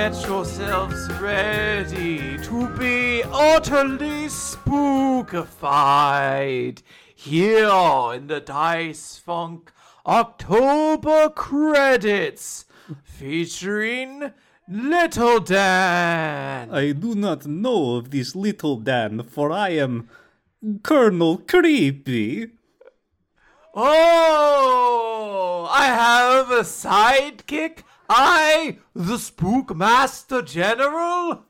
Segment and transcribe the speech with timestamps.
[0.00, 6.80] Get yourselves ready to be utterly spookified
[7.14, 9.70] here in the Dice Funk
[10.06, 12.64] October credits
[13.04, 14.32] featuring
[14.66, 16.70] Little Dan.
[16.70, 20.08] I do not know of this little Dan, for I am
[20.82, 22.52] Colonel Creepy.
[23.74, 27.82] Oh, I have a sidekick.
[28.12, 31.44] I, the Spook Master General.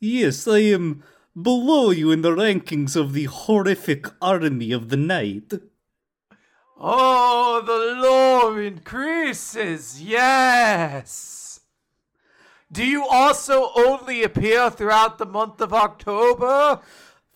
[0.00, 1.02] Yes, I am
[1.40, 5.52] below you in the rankings of the horrific army of the night.
[6.80, 10.02] Oh, the lore increases.
[10.02, 11.60] Yes.
[12.72, 16.80] Do you also only appear throughout the month of October?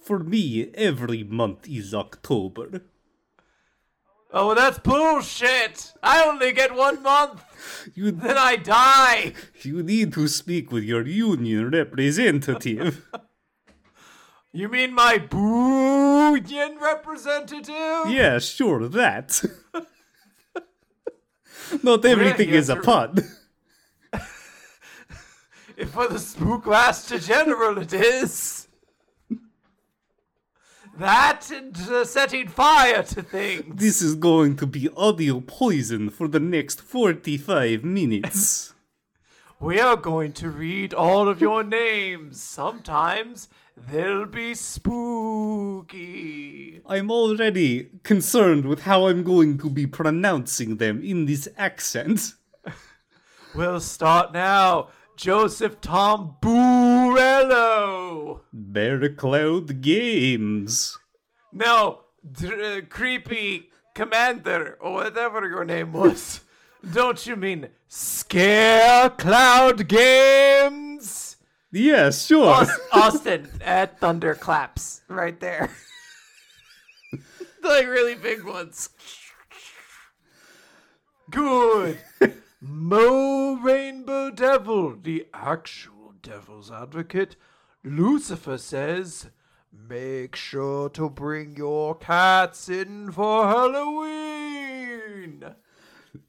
[0.02, 2.80] For me, every month is October.
[4.32, 5.92] Oh, that's bullshit.
[6.02, 7.42] I only get one month.
[7.94, 9.32] You, Then I die.
[9.62, 13.06] you need to speak with your union representative.
[14.54, 18.10] You mean my Booyan representative?
[18.12, 19.42] yeah, sure, that.
[21.82, 23.16] Not everything is a pun.
[25.74, 28.61] If for the Spookmaster General it is.
[30.98, 33.76] That and uh, setting fire to things.
[33.76, 38.74] This is going to be audio poison for the next 45 minutes.
[39.62, 42.42] We are going to read all of your names.
[42.42, 44.56] Sometimes they'll be
[45.76, 46.00] spooky.
[46.84, 52.34] I'm already concerned with how I'm going to be pronouncing them in this accent.
[53.54, 54.88] We'll start now.
[55.16, 56.36] Joseph Tom
[57.12, 58.40] Burello.
[58.52, 60.98] Bear Cloud Games.
[61.52, 62.00] No,
[62.30, 66.40] dr- uh, creepy commander or whatever your name was.
[66.94, 71.36] Don't you mean Scare Cloud Games?
[71.70, 72.48] Yeah, sure.
[72.48, 75.70] Aus- Austin at Thunderclaps right there.
[77.62, 78.88] like really big ones.
[81.30, 81.98] Good.
[82.62, 85.91] Mo Rainbow Devil, the actual
[86.22, 87.36] devil's advocate.
[87.84, 89.30] Lucifer says,
[89.72, 95.44] make sure to bring your cats in for Halloween.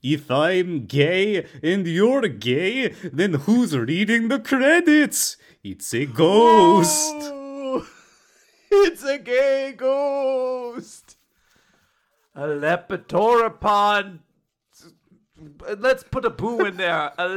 [0.02, 5.38] If I'm gay and you're gay, then who's reading the credits?
[5.64, 7.14] It's a ghost.
[7.16, 7.88] Oh,
[8.72, 11.18] it's a gay ghost.
[12.36, 14.20] A lepidopteron.
[15.78, 17.12] Let's put a boo in there.
[17.18, 17.28] A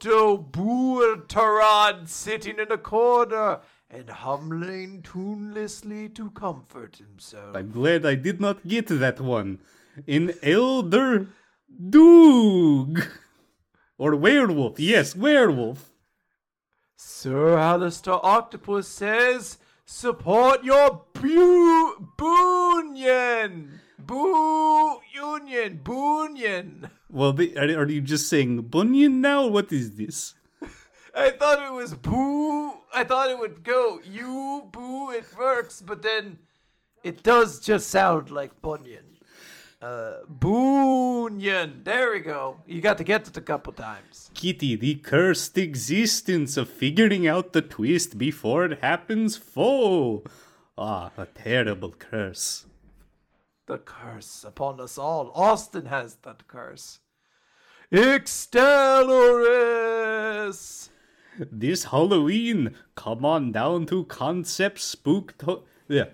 [0.00, 7.56] lepidopteron sitting in a corner and humbling tunelessly to comfort himself.
[7.56, 9.60] I'm glad I did not get that one.
[10.06, 11.28] An elder
[11.80, 13.06] Doog.
[13.98, 14.78] Or werewolf.
[14.78, 15.90] Yes, werewolf.
[16.96, 23.78] Sir Alistair Octopus says, support your bu- Boonion.
[23.98, 25.80] Boo Union.
[25.82, 26.90] Boonion.
[27.10, 29.46] Well, they, are, are you just saying bunyan now?
[29.46, 30.34] What is this?
[31.14, 32.72] I thought it was boo.
[32.92, 35.10] I thought it would go you boo.
[35.12, 36.38] It works, but then
[37.02, 39.15] it does just sound like bunyan.
[39.80, 41.84] Uh, boonion.
[41.84, 42.60] There we go.
[42.66, 44.30] You got to get it a couple times.
[44.34, 49.36] Kitty, the cursed existence of figuring out the twist before it happens.
[49.36, 50.22] Foe.
[50.78, 52.64] Ah, a terrible curse.
[53.66, 55.30] The curse upon us all.
[55.34, 57.00] Austin has that curse.
[57.92, 60.88] Exteloris.
[61.38, 65.34] This Halloween, come on down to Concept Spook.
[65.88, 66.06] yeah.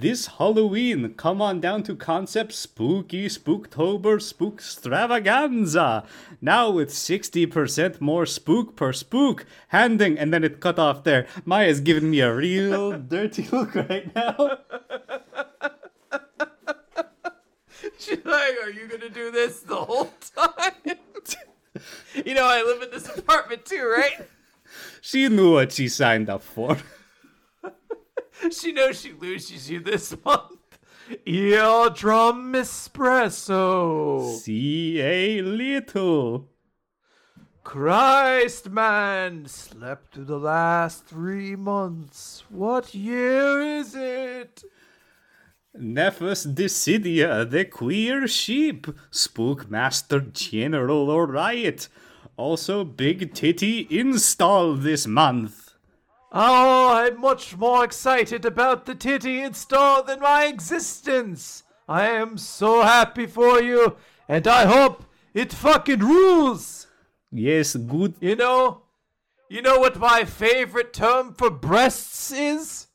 [0.00, 6.06] This Halloween, come on down to Concept Spooky Spooktober Spook Stravaganza.
[6.40, 9.44] Now with 60% more spook per spook.
[9.70, 11.26] Handing, and then it cut off there.
[11.44, 14.36] Maya's giving me a real dirty look right now.
[17.98, 20.74] She's like, Are you going to do this the whole time?
[22.24, 24.28] you know, I live in this apartment too, right?
[25.00, 26.76] She knew what she signed up for.
[28.52, 30.78] She knows she loses you this month.
[31.26, 34.38] Eardrum espresso.
[34.38, 36.48] See a little.
[37.64, 42.44] Christ man slept through the last three months.
[42.48, 44.64] What year is it?
[45.74, 51.88] Nephus Decidia, the queer sheep, Spookmaster General or Riot.
[52.36, 55.67] Also, Big Titty install this month.
[56.30, 61.62] Oh, I'm much more excited about the titty install than my existence.
[61.88, 63.96] I am so happy for you,
[64.28, 66.86] and I hope it fucking rules.
[67.32, 68.14] Yes, good.
[68.20, 68.82] You know,
[69.48, 72.88] you know what my favorite term for breasts is?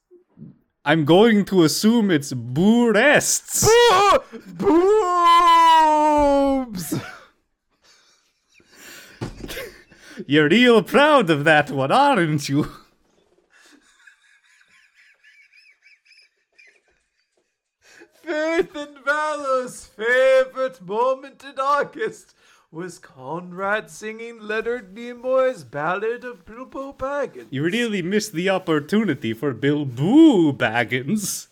[0.85, 3.67] I'm going to assume it's breasts.
[4.45, 4.93] Boobs.
[10.27, 12.69] You're real proud of that one, aren't you?
[18.33, 22.33] Faith and Valor's favorite moment in August
[22.71, 27.49] was Conrad singing Leonard Nimoy's Ballad of Bilbo Baggins.
[27.51, 31.45] You really missed the opportunity for Bilbo Baggins.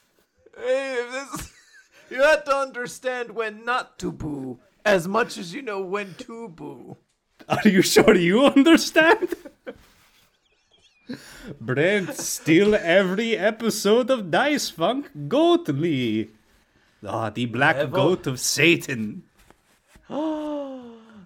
[0.58, 1.54] Hey, this,
[2.10, 6.50] you have to understand when not to boo as much as you know when to
[6.50, 6.98] boo.
[7.48, 9.36] Are you sure you understand?
[11.60, 16.32] Brent, still every episode of Dice Funk Goatly.
[17.06, 19.24] Ah, the black Ever- goat of Satan.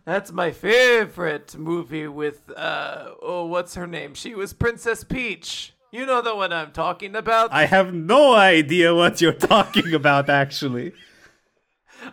[0.06, 4.14] That's my favorite movie with, uh, oh, what's her name?
[4.14, 5.74] She was Princess Peach.
[5.92, 7.52] You know the one I'm talking about.
[7.52, 10.94] I have no idea what you're talking about, actually.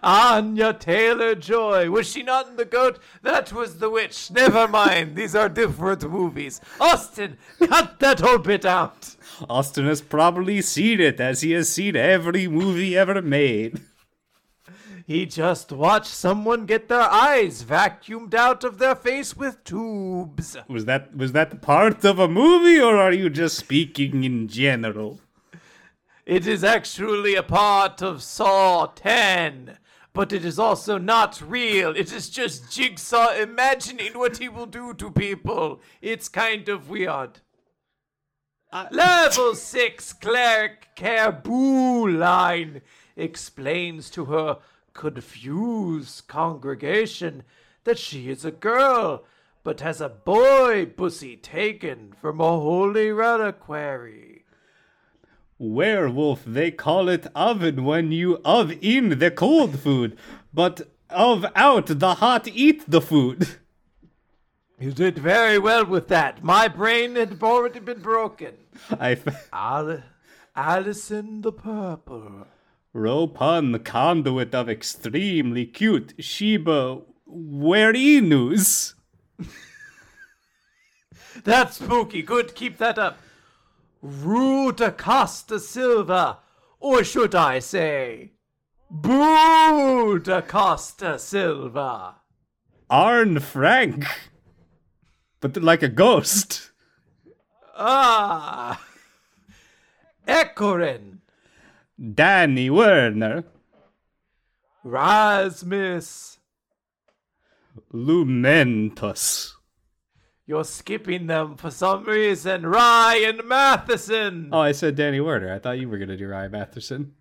[0.02, 1.90] Anya Taylor Joy.
[1.90, 2.98] Was she not in The Goat?
[3.22, 4.30] That was The Witch.
[4.30, 5.14] Never mind.
[5.16, 6.60] These are different movies.
[6.80, 9.16] Austin, cut that whole bit out.
[9.48, 13.80] Austin has probably seen it, as he has seen every movie ever made.
[15.06, 20.56] He just watched someone get their eyes vacuumed out of their face with tubes.
[20.68, 25.20] Was that was that part of a movie, or are you just speaking in general?
[26.24, 29.76] It is actually a part of Saw 10,
[30.12, 31.96] but it is also not real.
[31.96, 35.80] It is just Jigsaw imagining what he will do to people.
[36.00, 37.40] It's kind of weird.
[38.72, 42.80] Uh, level 6 Cleric Caribou line
[43.16, 44.60] explains to her
[44.94, 47.42] confused congregation
[47.84, 49.24] that she is a girl,
[49.62, 54.46] but has a boy pussy taken from a holy reliquary.
[55.58, 60.16] Werewolf, they call it oven when you of in the cold food,
[60.54, 60.80] but
[61.10, 63.48] of out the hot eat the food.
[64.80, 66.42] You did very well with that.
[66.42, 68.54] My brain had already been broken.
[68.98, 70.02] I f- Al-
[70.56, 72.46] Allison the Purple.
[72.94, 78.94] Ropun, conduit of extremely cute Sheba Werinus.
[81.44, 82.22] That's spooky.
[82.22, 83.18] Good, keep that up.
[84.02, 86.38] Rue da Costa Silva.
[86.80, 88.32] Or should I say,
[88.90, 92.16] Boo da Costa Silva.
[92.90, 94.04] Arn Frank.
[95.40, 96.71] But like a ghost.
[97.76, 98.80] Ah.
[100.26, 101.18] Ekorin.
[102.14, 103.44] Danny Werner.
[104.84, 106.38] Rasmus.
[107.92, 109.52] Lumentus.
[110.46, 112.66] You're skipping them for some reason.
[112.66, 114.48] Ryan Matheson.
[114.52, 115.52] Oh, I said Danny Werner.
[115.52, 117.14] I thought you were going to do Ryan Matheson.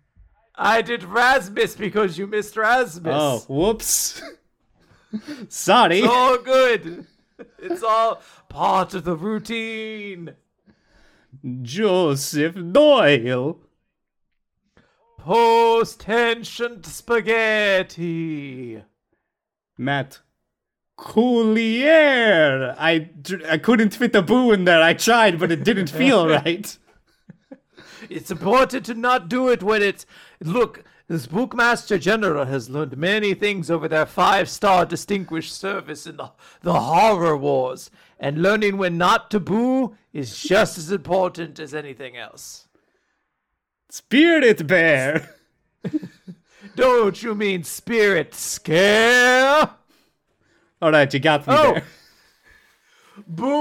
[0.54, 3.14] I did Rasmus because you missed Rasmus.
[3.14, 4.20] Oh, whoops.
[5.48, 6.00] Sorry.
[6.00, 7.06] It's all good.
[7.58, 10.34] It's all part of the routine.
[11.62, 13.58] Joseph Doyle.
[15.18, 18.82] Post tension spaghetti.
[19.78, 20.20] Matt
[20.98, 22.74] Coulier.
[22.78, 23.10] I,
[23.48, 24.82] I couldn't fit a boo in there.
[24.82, 26.76] I tried, but it didn't feel right.
[28.10, 30.06] It's important to not do it when it's.
[30.40, 36.16] Look, the Spookmaster General has learned many things over their five star distinguished service in
[36.16, 36.30] the,
[36.62, 42.16] the horror wars, and learning when not to boo is just as important as anything
[42.16, 42.66] else.
[43.90, 45.34] Spirit Bear.
[46.76, 49.68] Don't you mean spirit scare?
[50.80, 51.74] All right, you got me Oh.
[51.74, 51.84] there.
[53.28, 53.52] Boo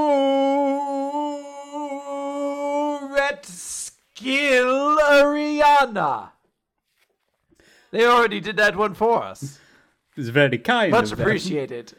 [3.43, 6.29] Skill Ariana.
[7.91, 9.60] They already did that one for us.
[10.15, 11.93] It's very kind Much appreciated.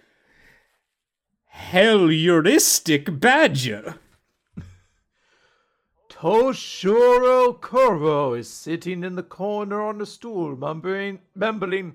[1.49, 3.97] Heuristic Badger.
[6.09, 11.95] Toshiro Kuro is sitting in the corner on a stool, mumbling, mumbling,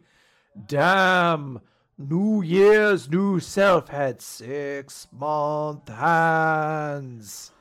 [0.65, 1.61] Damn,
[1.97, 7.51] New Year's new self had six month hands.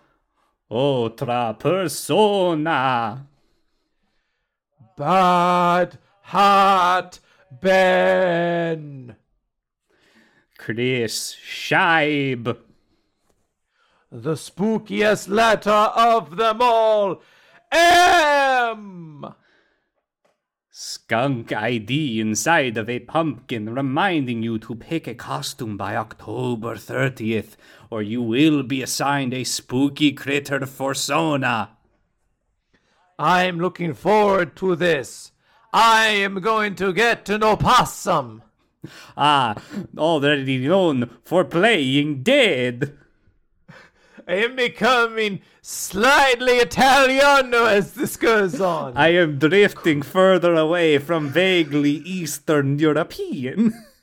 [0.71, 3.27] Oh, Otra persona.
[4.97, 5.99] Bad
[6.31, 7.21] Hat
[7.53, 9.15] Ben.
[10.59, 12.59] Chris Scheib.
[14.11, 17.23] The spookiest letter of them all.
[17.71, 19.35] M.
[20.69, 27.55] Skunk ID inside of a pumpkin reminding you to pick a costume by October 30th,
[27.89, 31.77] or you will be assigned a spooky critter for persona.
[33.17, 35.31] I'm looking forward to this.
[35.79, 38.43] I am going to get to know Possum.
[39.15, 39.57] Ah,
[39.99, 42.97] already known for playing dead.
[44.27, 48.97] I am becoming slightly Italiano as this goes on.
[48.97, 53.75] I am drifting further away from vaguely Eastern European.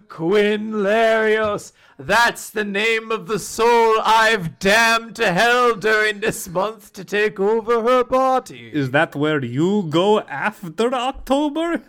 [0.00, 6.92] Quinn Larios, that's the name of the soul I've damned to hell during this month
[6.94, 8.70] to take over her body.
[8.72, 11.82] Is that where you go after October?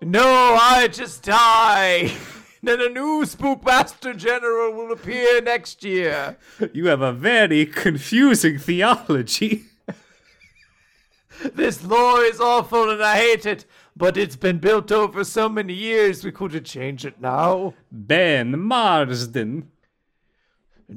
[0.00, 2.12] No, I just die.
[2.62, 6.36] then a new Spookmaster General will appear next year.
[6.72, 9.64] You have a very confusing theology.
[11.54, 13.64] This law is awful and I hate it,
[13.98, 17.74] but it's been built over so many years we couldn't change it now.
[17.90, 19.72] Ben Marsden.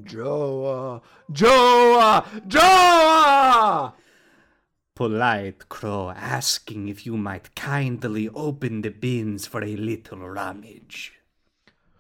[0.03, 3.93] Joa, Joa, Joa!
[4.93, 11.13] Polite Crow asking if you might kindly open the bins for a little rummage.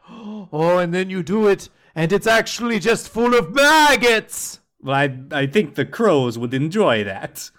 [0.53, 4.59] Oh, and then you do it, and it's actually just full of maggots!
[4.81, 7.49] Well, I, I think the crows would enjoy that.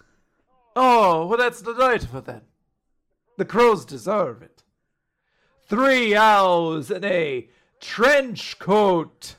[0.76, 2.42] Oh, well, that's delightful then.
[3.42, 4.62] The crows deserve it.
[5.66, 7.49] Three owls in a
[7.80, 9.34] trench coat.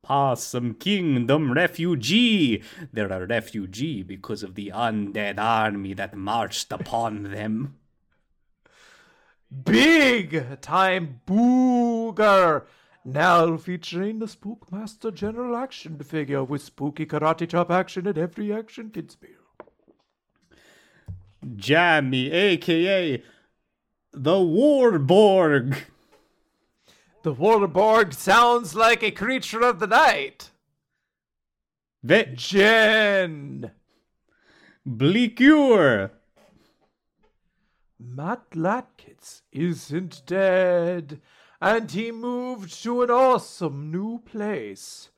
[0.00, 2.62] Possum Kingdom refugee.
[2.92, 7.78] They're a refugee because of the undead army that marched upon them.
[9.64, 12.62] Big time booger.
[13.04, 18.90] Now featuring the Spookmaster General Action figure with spooky karate chop action at every action
[18.90, 19.39] kids meal.
[21.56, 23.22] Jammy, aka
[24.12, 25.78] the Warborg.
[27.22, 30.50] The Warborg sounds like a creature of the night.
[32.02, 33.70] Vet Jen.
[34.86, 36.10] Bleakur.
[37.98, 41.20] Matt Latkitz isn't dead,
[41.60, 45.10] and he moved to an awesome new place.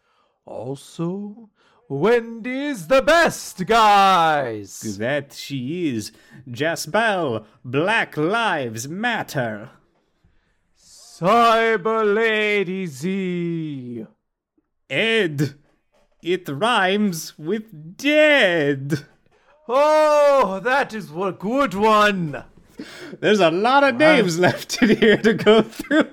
[0.45, 1.51] Also,
[1.93, 4.81] Wendy's the best, guys!
[4.97, 6.11] That she is.
[6.49, 9.69] Jaspel, Black Lives Matter.
[10.75, 14.07] Cyber Lady Z.
[14.89, 15.55] Ed.
[16.23, 19.05] It rhymes with dead.
[19.69, 22.43] Oh, that is a good one.
[23.21, 26.09] There's a lot of names left in here to go through.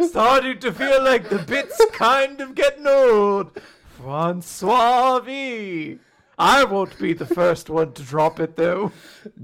[0.00, 3.60] Starting to feel like the bit's kind of getting old.
[3.96, 5.98] Francois V.
[6.38, 8.92] I won't be the first one to drop it though.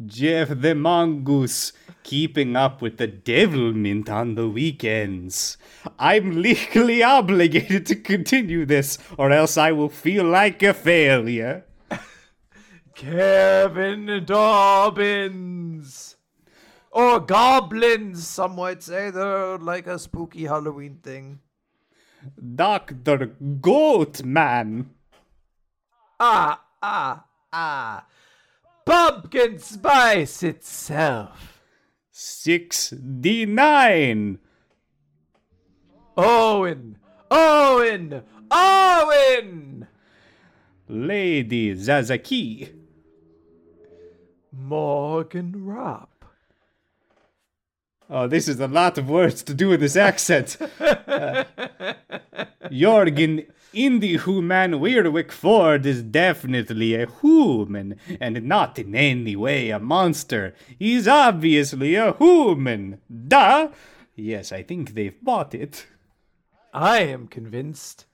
[0.04, 5.56] Jeff the Mongoose, keeping up with the devilment on the weekends.
[5.98, 11.64] I'm legally obligated to continue this, or else I will feel like a failure.
[12.94, 16.16] Kevin Dobbins.
[16.90, 19.10] Or goblins, some might say.
[19.10, 21.40] They're like a spooky Halloween thing.
[22.54, 23.34] Dr.
[23.60, 24.86] Goatman.
[26.20, 28.06] Ah, ah, ah.
[28.84, 31.62] Pumpkin spice itself.
[32.12, 34.38] 6D9.
[36.16, 36.98] Owen,
[37.30, 39.86] Owen, Owen!
[40.88, 42.68] Lady Zazaki.
[44.52, 46.11] Morgan Rapp.
[48.14, 50.58] Oh, this is a lot of words to do in this accent.
[50.60, 51.44] Uh,
[52.64, 59.78] Jorgen Indie Human Weirwick Ford is definitely a human, and not in any way a
[59.78, 60.54] monster.
[60.78, 63.00] He's obviously a human.
[63.28, 63.70] Duh!
[64.14, 65.86] Yes, I think they've bought it.
[66.74, 68.04] I am convinced.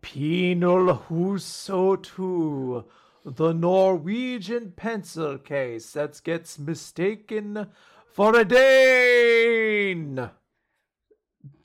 [0.00, 2.86] Penal Huso too.
[3.26, 7.66] The Norwegian pencil case that gets mistaken
[8.12, 10.30] for a Dane.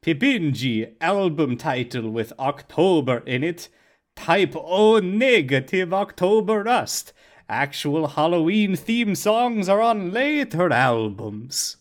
[0.02, 3.68] Pipinji album title with October in it.
[4.16, 7.12] Type O negative October Rust.
[7.50, 11.78] Actual Halloween theme songs are on later albums.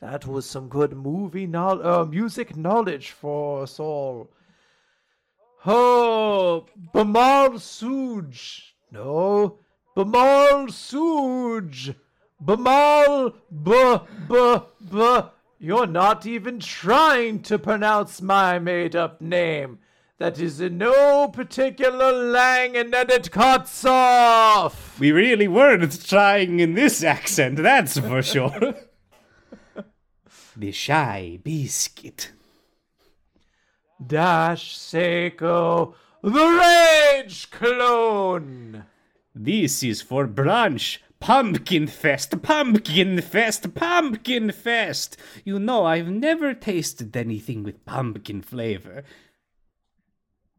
[0.00, 4.30] That was some good movie no- uh, music knowledge for us all.
[5.64, 8.60] Oh, Bamal Suj.
[8.90, 9.58] No,
[9.94, 11.94] Bamal Suj.
[12.40, 13.96] Bamal B
[14.28, 14.56] B
[14.90, 15.20] B.
[15.58, 19.78] You're not even trying to pronounce my made up name.
[20.20, 25.00] that is in no particular lang and then it cuts off.
[25.00, 28.74] We really weren't trying in this accent, that's for sure.
[30.56, 32.32] the shy biscuit.
[34.06, 38.84] Dash Seiko, the Rage Clone.
[39.34, 40.98] This is for brunch.
[41.20, 45.18] Pumpkin Fest, Pumpkin Fest, Pumpkin Fest.
[45.44, 49.04] You know, I've never tasted anything with pumpkin flavor.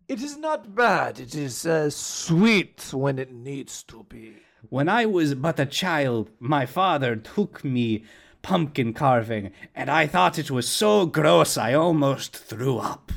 [0.08, 1.20] It is not bad.
[1.20, 4.34] It is uh, sweet when it needs to be.
[4.70, 8.04] When I was but a child, my father took me
[8.44, 13.12] pumpkin carving, and I thought it was so gross I almost threw up.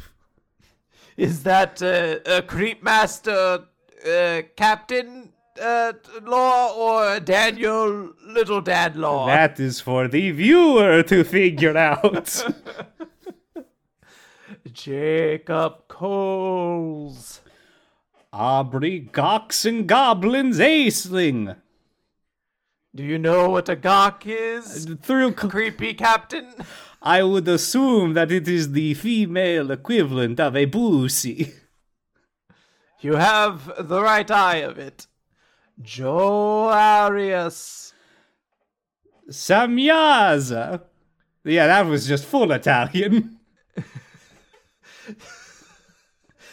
[1.17, 3.67] Is that uh, a creep master
[4.07, 5.93] uh, captain uh,
[6.23, 9.27] law or Daniel little dad law?
[9.27, 12.45] That is for the viewer to figure out.
[14.73, 17.41] Jacob Coles.
[18.33, 21.57] Aubrey Gawks and Goblins Aisling.
[22.95, 24.87] Do you know what a gawk is?
[25.03, 26.53] Through c- Creepy captain.
[27.03, 31.55] I would assume that it is the female equivalent of a boosie.
[33.01, 35.07] You have the right eye of it.
[35.83, 37.93] Joe Arias.
[39.29, 40.83] Samyaza.
[41.45, 43.39] Yeah, that was just full Italian.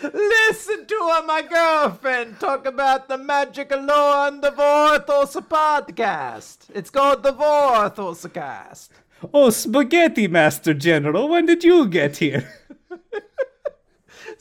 [0.01, 6.69] Listen to her, my girlfriend, talk about the magical law on the Vorthos podcast.
[6.73, 8.91] It's called the Vorthos cast.
[9.31, 12.51] Oh, Spaghetti Master General, when did you get here?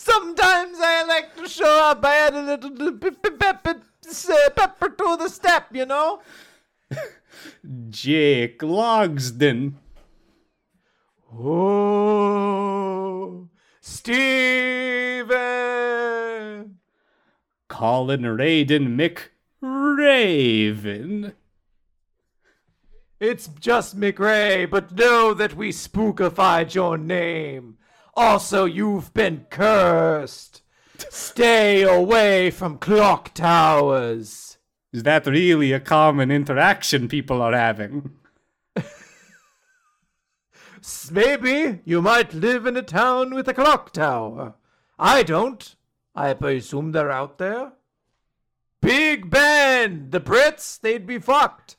[0.03, 2.03] Sometimes I like to show up.
[2.03, 6.23] I add a little pepper, pepper to the step, you know?
[7.91, 9.75] Jake Logsden.
[11.39, 12.71] Oh,
[13.83, 15.29] Steven.
[17.69, 19.21] Colin Raiden
[19.63, 21.35] McRaven.
[23.21, 27.77] It's just McRae, but know that we spookified your name.
[28.15, 30.63] Also, you've been cursed.
[31.09, 34.59] Stay away from clock towers.
[34.93, 38.11] Is that really a common interaction people are having?
[41.11, 44.55] Maybe you might live in a town with a clock tower.
[44.99, 45.77] I don't.
[46.15, 47.73] I presume they're out there.
[48.83, 50.11] Big Ben!
[50.11, 51.77] The Brits, they'd be fucked.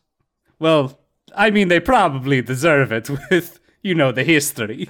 [0.60, 1.00] Well,
[1.36, 4.90] I mean, they probably deserve it with, you know, the history.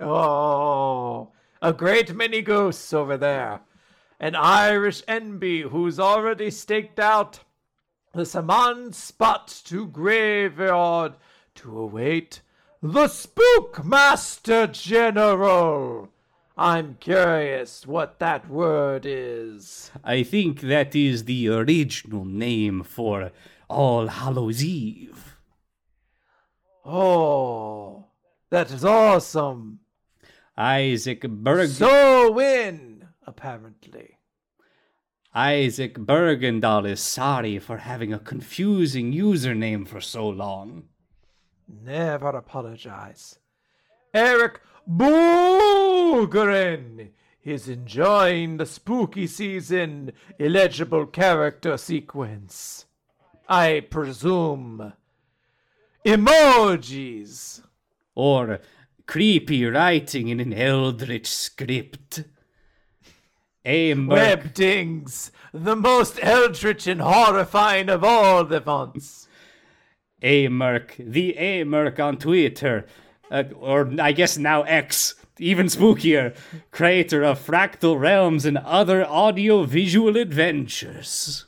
[0.00, 3.60] Oh, a great many ghosts over there.
[4.18, 7.40] An Irish enby who's already staked out
[8.12, 11.14] the Saman spot to graveyard
[11.56, 12.40] to await
[12.82, 16.08] the Spookmaster General.
[16.56, 19.90] I'm curious what that word is.
[20.04, 23.32] I think that is the original name for
[23.68, 25.36] All Hallows Eve.
[26.84, 28.06] Oh,
[28.50, 29.80] that is awesome.
[30.56, 34.18] Isaac Berg So win, apparently.
[35.34, 40.84] Isaac Bergendahl is sorry for having a confusing username for so long.
[41.66, 43.38] Never apologize.
[44.12, 46.32] Eric Bulgren
[47.44, 52.84] is enjoying the spooky season illegible character sequence.
[53.48, 54.92] I presume.
[56.04, 57.62] Emojis.
[58.14, 58.60] Or
[59.06, 62.24] creepy writing in an eldritch script.
[63.64, 65.30] Aim Webdings.
[65.52, 69.28] The most eldritch and horrifying of all the fonts.
[70.22, 72.86] Amerk, the Amerk on Twitter,
[73.30, 76.36] uh, or I guess now X, even spookier,
[76.70, 81.46] creator of Fractal Realms and other audio visual adventures.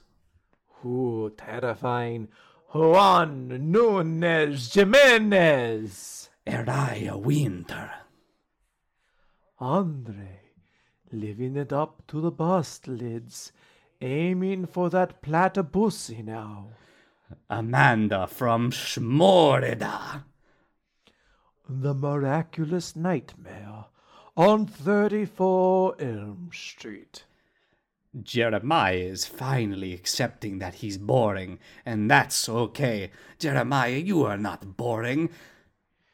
[0.85, 2.29] Ooh, terrifying.
[2.73, 6.14] Juan Nunez Jimenez.
[6.47, 7.91] Araya Winter.
[9.59, 10.41] Andre,
[11.11, 13.53] living it up to the bust lids,
[14.01, 16.69] aiming for that platypussy now.
[17.49, 20.25] Amanda from Schmorida.
[21.69, 23.87] The miraculous nightmare
[24.37, 27.25] on 34 Elm Street.
[28.23, 33.11] Jeremiah is finally accepting that he's boring, and that's okay.
[33.39, 35.31] Jeremiah, you are not boring.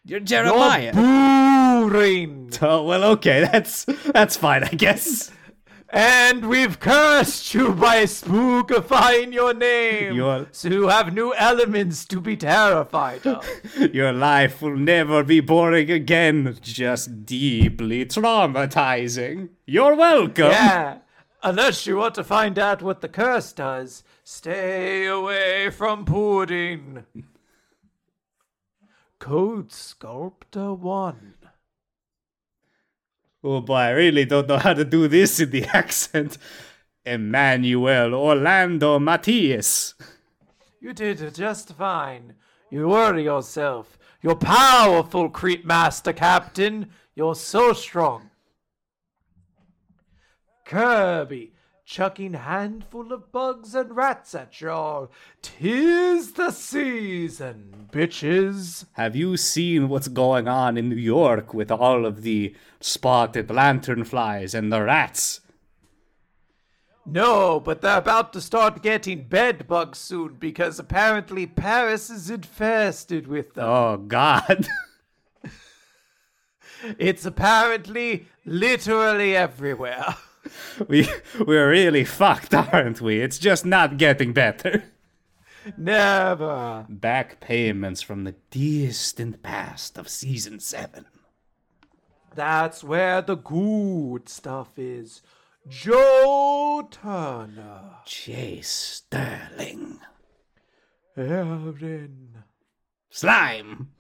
[0.05, 0.93] You're Jeremiah.
[0.93, 2.39] Boring.
[2.63, 5.31] Oh well, okay, that's that's fine, I guess.
[5.89, 12.21] And we've cursed you by spookifying your name, Your- so you have new elements to
[12.21, 13.45] be terrified of.
[13.95, 19.49] Your life will never be boring again, just deeply traumatizing.
[19.67, 20.51] You're welcome.
[20.51, 20.99] yeah,
[21.43, 27.05] unless you want to find out what the curse does, stay away from pudding.
[29.21, 31.35] Code Sculptor 1.
[33.45, 36.39] Oh boy, I really don't know how to do this in the accent.
[37.05, 39.95] Emmanuel Orlando Matias.
[40.81, 42.35] You did just fine.
[42.71, 43.99] You worry yourself.
[44.23, 46.91] You're powerful, Creep Master Captain.
[47.15, 48.31] You're so strong.
[50.65, 51.53] Kirby,
[51.91, 55.11] chucking handful of bugs and rats at y'all.
[55.43, 58.87] Tis the season, bitches.
[58.93, 64.55] Have you seen what's going on in New York with all of the spotted lanternflies
[64.55, 65.41] and the rats?
[67.05, 73.27] No, but they're about to start getting bed bugs soon because apparently Paris is infested
[73.27, 73.69] with them.
[73.69, 74.69] Oh god.
[76.99, 80.15] It's apparently literally everywhere.
[80.89, 81.09] we
[81.47, 83.21] we're really fucked, aren't we?
[83.21, 84.85] It's just not getting better.
[85.77, 86.87] Never.
[86.89, 91.07] Back payments from the distant past of season 7.
[92.35, 95.23] That's where the good stuff is.
[95.69, 97.97] Joe Turner.
[98.07, 100.01] Chase Sterling.
[101.17, 102.45] Aaron.
[103.11, 103.91] Slime.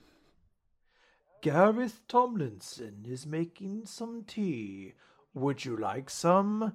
[1.43, 4.95] Gareth Tomlinson is making some tea.
[5.41, 6.75] Would you like some?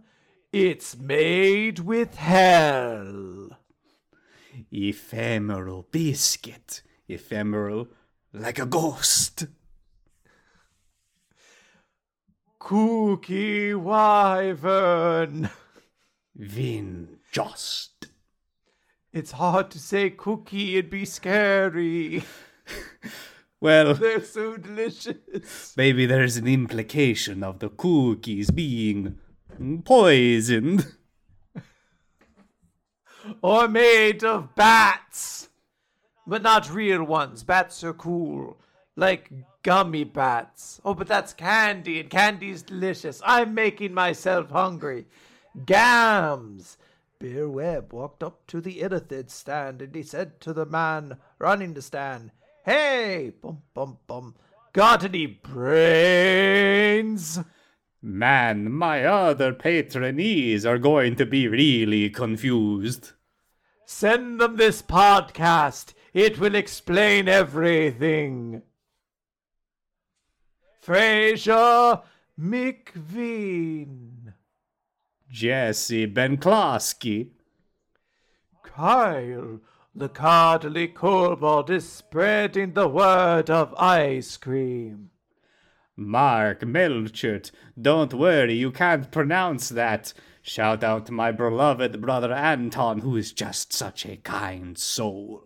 [0.51, 3.49] It's made with hell.
[4.71, 6.81] Ephemeral biscuit.
[7.07, 7.89] Ephemeral
[8.33, 9.45] like a ghost.
[12.57, 15.51] Cookie Wyvern.
[16.35, 18.07] Vin just.
[19.13, 22.23] It's hard to say cookie it'd be scary.
[23.61, 25.73] Well, They're so delicious.
[25.77, 29.17] maybe there's an implication of the cookies being
[29.83, 30.85] poisoned.
[33.41, 35.49] Or made of bats.
[36.27, 37.43] But not real ones.
[37.43, 38.57] Bats are cool.
[38.95, 39.31] Like
[39.63, 40.79] gummy bats.
[40.85, 43.21] Oh, but that's candy, and candy's delicious.
[43.25, 45.07] I'm making myself hungry.
[45.65, 46.77] Gams.
[47.17, 51.73] Beer Webb walked up to the illithid stand and he said to the man running
[51.73, 52.29] the stand,
[52.65, 54.33] Hey, bum bum bum,
[54.73, 56.57] got any brains?
[58.01, 63.11] Man, my other patronees are going to be really confused.
[63.85, 65.93] Send them this podcast.
[66.11, 68.63] It will explain everything.
[70.81, 72.01] Fraser
[72.39, 74.33] McVean.
[75.29, 77.29] Jesse Benklowski.
[78.63, 79.59] Kyle,
[79.95, 85.11] the cuddly kobold, is spreading the word of ice cream.
[85.95, 87.51] Mark Melchert.
[87.81, 90.13] Don't worry, you can't pronounce that.
[90.41, 95.41] Shout out to my beloved brother Anton, who is just such a kind soul.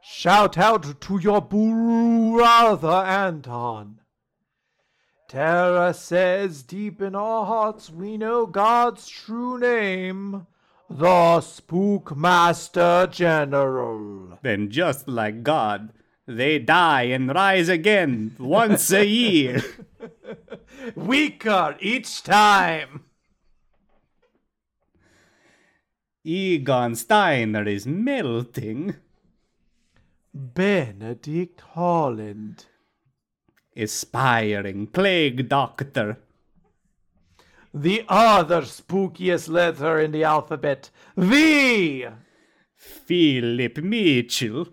[0.00, 4.00] Shout out to your brother Anton.
[5.28, 10.46] Tara says deep in our hearts we know God's true name,
[10.88, 14.38] the Spookmaster General.
[14.42, 15.92] Then, just like God,
[16.26, 19.62] they die and rise again once a year.
[20.94, 23.04] Weaker each time.
[26.24, 28.96] Egon Steiner is melting.
[30.32, 32.66] Benedict Holland.
[33.76, 36.18] Aspiring plague doctor.
[37.76, 40.90] The other spookiest letter in the alphabet.
[41.16, 42.06] V.
[42.76, 44.68] Philip Mitchell.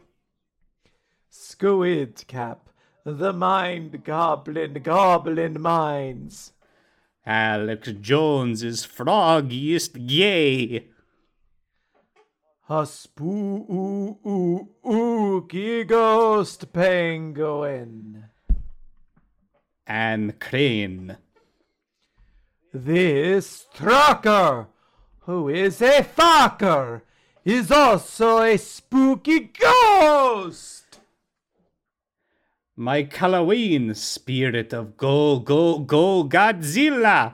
[1.28, 2.70] Squid Cap.
[3.04, 6.54] The Mind Goblin Goblin Minds.
[7.26, 10.90] Alex Jones's froggiest gay.
[12.70, 14.14] A spooky
[15.86, 18.26] ghost penguin.
[19.88, 21.18] Anne Crane.
[22.74, 24.68] This trucker,
[25.22, 27.02] who is a fucker,
[27.44, 31.00] is also a spooky ghost.
[32.78, 37.34] My Halloween, spirit of go, go, go Godzilla.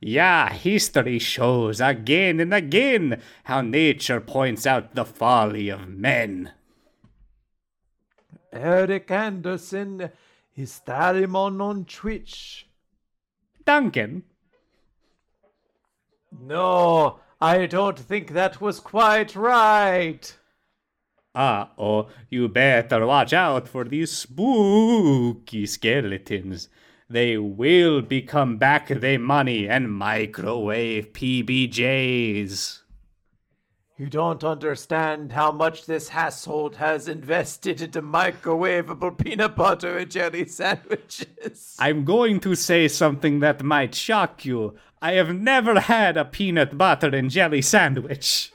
[0.00, 6.52] Yeah, history shows again and again how nature points out the folly of men.
[8.50, 10.10] Eric Anderson
[10.56, 12.66] is Tharimon on Twitch.
[13.66, 14.24] Duncan,
[16.32, 20.36] No, I don't think that was quite right.
[21.34, 26.68] Ah, oh, you better watch out for these spooky skeletons.
[27.08, 32.80] They will become back they money and microwave PBJs.
[34.00, 40.46] You don't understand how much this household has invested into microwavable peanut butter and jelly
[40.46, 41.76] sandwiches.
[41.78, 44.74] I'm going to say something that might shock you.
[45.02, 48.52] I have never had a peanut butter and jelly sandwich.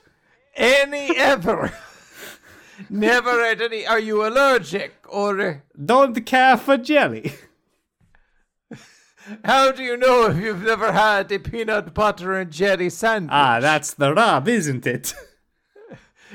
[0.56, 1.74] Any ever.
[2.90, 3.86] Never had any.
[3.86, 7.34] Are you allergic or Don't care for jelly.
[9.46, 13.32] how do you know if you've never had a peanut butter and jelly sandwich?
[13.32, 15.14] Ah, that's the rub, isn't it?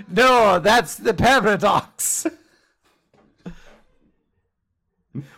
[0.09, 2.27] No, that's the paradox.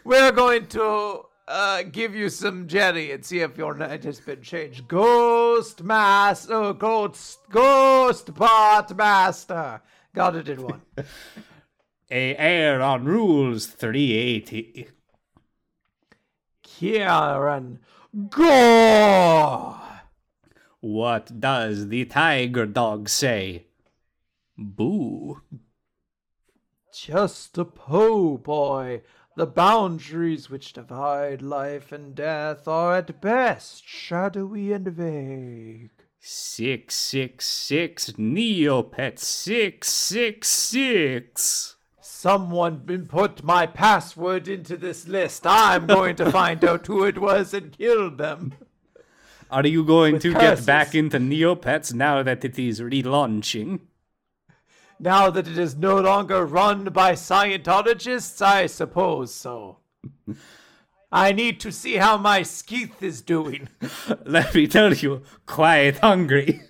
[0.05, 4.43] We're going to uh, give you some jelly and see if your night has been
[4.43, 4.89] changed.
[4.89, 9.83] Ghost Master, oh, Ghost, Ghost Pot Master.
[10.15, 10.83] Got it in one.
[12.11, 14.89] A air on rules 380.
[16.63, 17.79] Kieran,
[18.29, 19.77] go!
[20.81, 23.67] What does the tiger dog say?
[24.59, 25.41] Boo.
[26.93, 29.03] Just a po' boy.
[29.35, 35.89] The boundaries which divide life and death are at best shadowy and vague.
[36.21, 41.77] 666 Neopet 666.
[42.01, 45.47] Someone been put my password into this list.
[45.47, 48.53] I'm going to find out who it was and kill them.
[49.51, 50.65] Are you going With to curses.
[50.65, 53.81] get back into Neopets now that it is relaunching?
[55.03, 59.79] Now that it is no longer run by Scientologists, I suppose so.
[61.11, 63.69] I need to see how my Skeith is doing.
[64.25, 66.63] Let me tell you, quite hungry.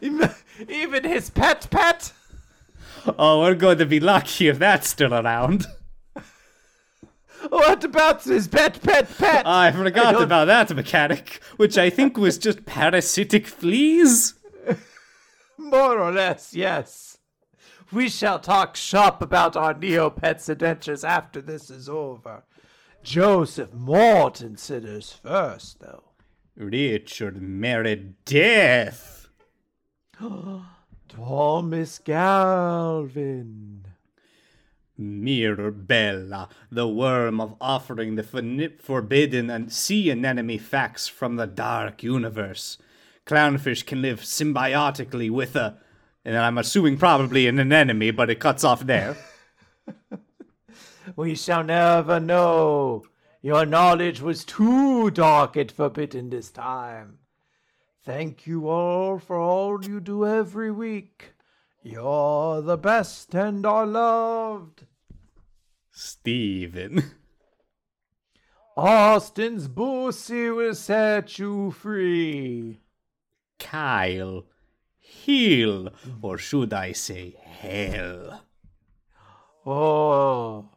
[0.00, 2.12] Even his pet pet?
[3.16, 5.66] Oh, we're going to be lucky if that's still around.
[7.50, 9.46] What about his pet pet pet?
[9.46, 14.34] I forgot don't- about that mechanic, which I think was just parasitic fleas.
[15.70, 17.18] More or less, yes.
[17.92, 22.44] We shall talk shop about our Neopets adventures after this is over.
[23.02, 26.04] Joseph Mortensitters first, though.
[26.56, 29.28] Richard Meredith.
[31.08, 33.84] Thomas Galvin.
[34.98, 42.78] Mirabella, the worm of offering the forbidden and sea anemone facts from the dark universe.
[43.28, 45.78] Clownfish can live symbiotically with a,
[46.24, 49.16] and I'm assuming probably an anemone, but it cuts off there.
[51.16, 53.04] We shall never know.
[53.40, 57.18] Your knowledge was too dark and forbidden this time.
[58.04, 61.32] Thank you all for all you do every week.
[61.82, 64.86] You're the best and are loved.
[65.90, 67.02] Steven.
[68.76, 72.80] Austin's Boosie will set you free.
[73.58, 74.44] Kyle.
[74.98, 75.90] Heel,
[76.20, 78.42] or should I say hell?
[79.64, 80.70] Oh,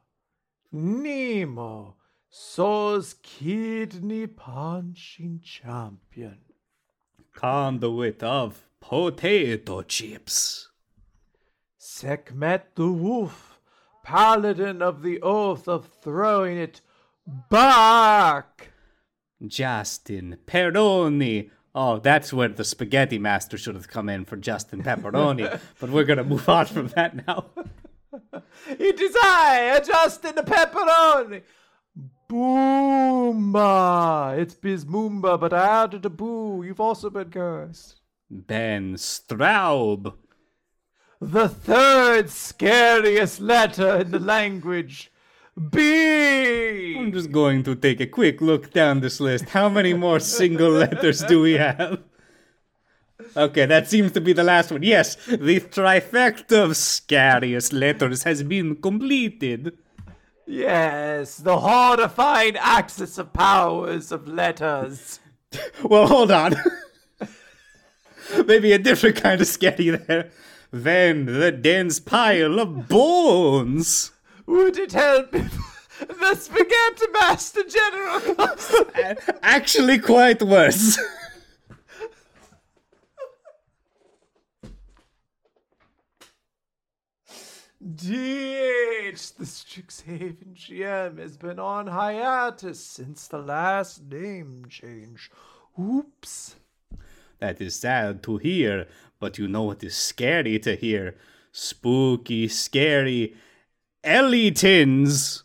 [0.71, 1.95] Nemo,
[2.29, 6.39] So's kidney punching champion.
[7.33, 10.69] Conduit of potato chips.
[11.77, 13.59] Sekhmet the Wolf,
[14.03, 16.81] paladin of the oath of throwing it
[17.49, 18.71] back.
[19.45, 21.49] Justin Peroni.
[21.73, 25.59] Oh, that's where the spaghetti master should have come in for Justin Pepperoni.
[25.79, 27.45] but we're gonna move on from that now.
[28.67, 31.43] It is I, Justin Pepperoni.
[32.29, 33.59] Boomba.
[34.37, 36.63] It's Bismoomba, but I added a boo.
[36.63, 38.01] You've also been cursed.
[38.29, 40.13] Ben Straub.
[41.19, 45.11] The third scariest letter in the language.
[45.57, 46.95] B.
[46.97, 49.49] I'm just going to take a quick look down this list.
[49.49, 51.99] How many more single letters do we have?
[53.35, 54.83] Okay, that seems to be the last one.
[54.83, 59.77] Yes, the trifecta of scariest letters has been completed.
[60.45, 65.19] Yes, the horrifying axis of powers of letters.
[65.83, 66.55] Well, hold on.
[68.45, 70.31] Maybe a different kind of scary there.
[70.71, 74.11] Then the dense pile of bones.
[74.45, 75.57] Would it help if
[76.07, 78.75] the Spaghetti Master General comes?
[79.41, 80.99] Actually, quite worse.
[87.83, 95.31] DH, the Strixhaven GM has been on hiatus since the last name change.
[95.79, 96.55] Oops.
[97.39, 98.87] That is sad to hear,
[99.19, 101.15] but you know what is scary to hear?
[101.51, 103.35] Spooky, scary
[104.03, 105.43] Ellitons.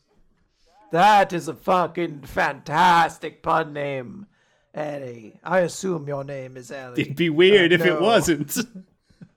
[0.92, 4.26] That is a fucking fantastic pun name.
[4.72, 5.40] Eddie.
[5.42, 7.00] I assume your name is Ellie.
[7.00, 8.56] It'd be weird if it wasn't.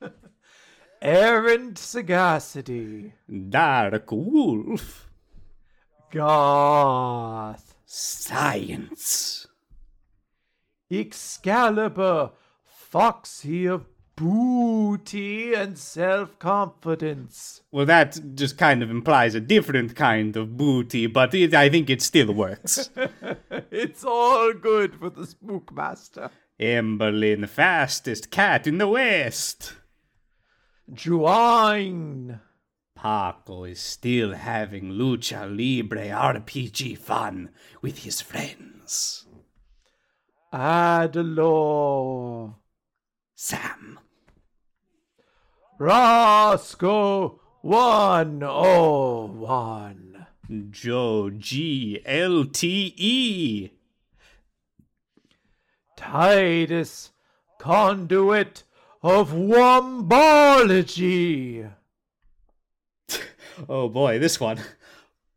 [1.01, 3.13] Errant sagacity.
[3.49, 5.09] Dark Wolf.
[6.11, 7.75] Goth.
[7.85, 9.47] Science.
[10.91, 12.31] Excalibur.
[12.65, 13.85] Foxy of
[14.19, 17.61] booty and self confidence.
[17.71, 21.89] Well, that just kind of implies a different kind of booty, but it, I think
[21.89, 22.89] it still works.
[23.71, 26.31] It's all good for the Spookmaster.
[26.59, 29.73] Emberlyn, the fastest cat in the West.
[30.91, 32.39] Juine.
[32.95, 37.49] Paco is still having lucha libre RPG fun
[37.81, 39.25] with his friends.
[40.51, 42.55] Adelor.
[43.35, 43.99] Sam.
[45.79, 50.27] Roscoe 101.
[50.71, 53.69] Joe G L T E.
[55.95, 57.11] Titus,
[57.59, 58.63] conduit
[59.01, 60.11] of wombology.
[63.67, 64.57] Oh boy, this one.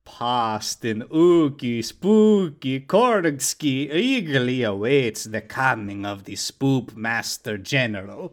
[0.05, 8.33] Pastin Ookie Spooky Korgsky eagerly awaits the coming of the Spoop Master General.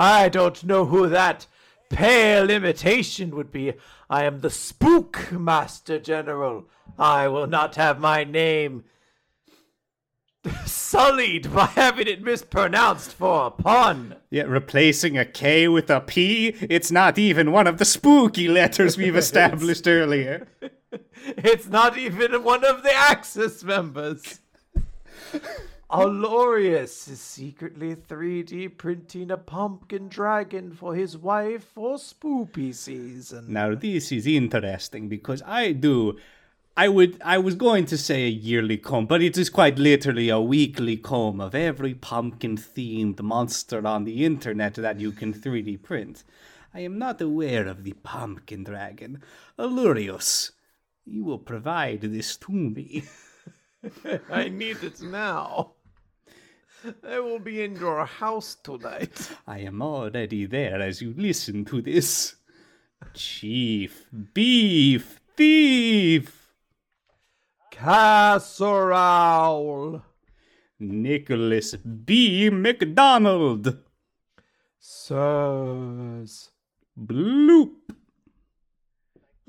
[0.00, 1.46] I don't know who that
[1.90, 3.74] pale imitation would be.
[4.08, 6.64] I am the Spook Master General.
[6.98, 8.84] I will not have my name
[10.64, 14.16] sullied by having it mispronounced for a pun.
[14.30, 18.96] Yet replacing a K with a P, it's not even one of the spooky letters
[18.96, 20.48] we've established earlier.
[21.26, 24.40] It's not even one of the Axis members.
[25.90, 33.52] Alorius is secretly 3D printing a pumpkin dragon for his wife for spoopy season.
[33.52, 36.16] Now this is interesting because I do
[36.76, 40.28] I would I was going to say a yearly comb, but it is quite literally
[40.28, 45.82] a weekly comb of every pumpkin themed monster on the internet that you can 3D
[45.82, 46.22] print.
[46.72, 49.24] I am not aware of the pumpkin dragon.
[49.58, 50.52] Alurius,
[51.04, 53.02] you will provide this to me.
[54.30, 55.72] I need it now.
[57.06, 59.30] I will be in your house tonight.
[59.46, 62.36] I am already there as you listen to this.
[63.14, 66.52] Chief Beef Thief
[67.70, 68.92] Casserole.
[70.78, 72.48] Nicholas B.
[72.50, 73.78] McDonald
[74.78, 76.50] Sirs.
[76.98, 77.92] Bloop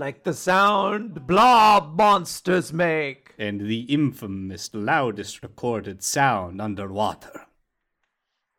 [0.01, 3.35] Like the sound blob monsters make.
[3.37, 7.45] and the infamous loudest recorded sound underwater.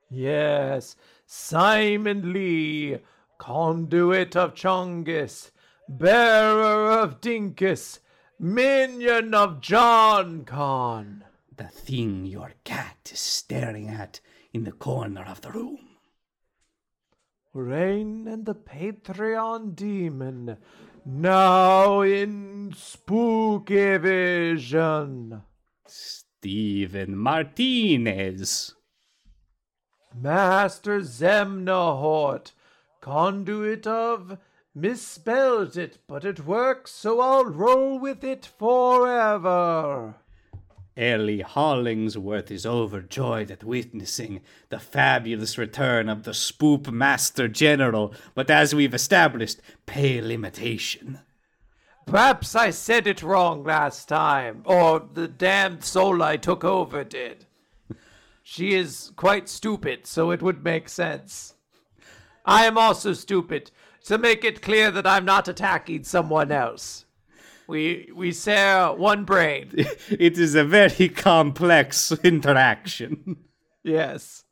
[0.08, 0.94] Yes,
[1.26, 2.98] Simon Lee,
[3.38, 5.50] conduit of Chungus,
[5.88, 7.98] bearer of Dinkus,
[8.38, 11.24] minion of John Con.
[11.56, 14.20] The thing your cat is staring at
[14.52, 15.88] in the corner of the room.
[17.52, 20.56] Rain and the Patreon demon,
[21.04, 25.42] now in spooky vision.
[25.86, 28.74] Steven Martinez.
[30.14, 32.52] Master Zemnahort,
[33.00, 34.38] conduit of
[34.74, 40.16] misspelled it, but it works, so I'll roll with it forever.
[40.96, 48.50] Ellie Hollingsworth is overjoyed at witnessing the fabulous return of the Spoop Master General, but
[48.50, 51.20] as we've established, pale imitation.
[52.04, 57.46] Perhaps I said it wrong last time, or the damned soul I took over did.
[58.42, 61.54] She is quite stupid, so it would make sense.
[62.44, 63.70] I am also stupid,
[64.04, 67.06] to make it clear that I'm not attacking someone else.
[67.72, 69.70] We we share one brain.
[70.10, 73.36] It is a very complex interaction.
[73.82, 74.44] Yes.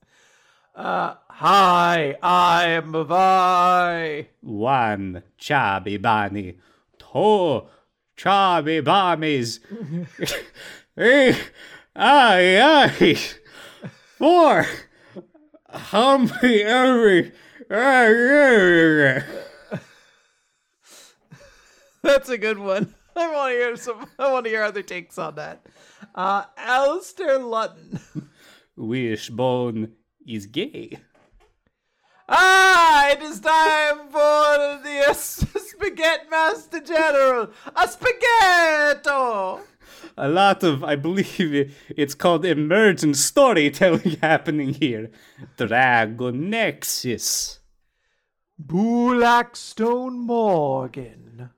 [0.75, 4.29] Uh, hi, I am Vi.
[4.41, 6.57] One Chabi Bani,
[6.99, 7.67] two
[8.17, 9.61] Chabi Bamis,
[10.97, 11.37] Eh,
[11.95, 13.19] aye, aye,
[14.17, 14.67] four
[15.69, 17.33] Humpy Every.
[22.03, 22.95] That's a good one.
[23.17, 24.07] I want to hear some.
[24.19, 25.67] I want to hear other takes on that.
[26.15, 28.01] Uh, Alistair Lutton.
[28.77, 29.93] Wishbone
[30.27, 30.99] is gay.
[32.29, 37.51] Ah, it is time for the uh, Spaghetti Master General.
[37.75, 39.61] A spaghetto.
[40.17, 45.11] a lot of, I believe it's called emergent storytelling happening here.
[45.57, 47.59] Dragon Nexus.
[48.57, 51.51] Blackstone Morgan.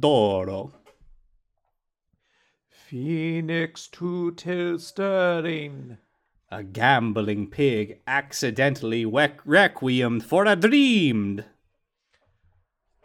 [0.00, 0.72] Doro.
[2.96, 5.98] Phoenix to till Sterling.
[6.50, 11.44] A gambling pig accidentally wec- requiem for a dreamed.